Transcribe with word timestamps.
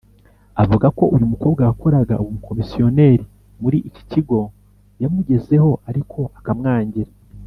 Avuga 0.63 0.87
ko 0.97 1.03
uyu 1.15 1.29
mukobwa 1.31 1.61
wakoraga 1.69 2.15
ubukomisiyoneri 2.23 3.23
muri 3.61 3.77
iki 3.89 4.03
kigo 4.11 4.39
yamugezeho 5.01 5.71
ariko 5.89 6.19
akamwangira. 6.39 7.11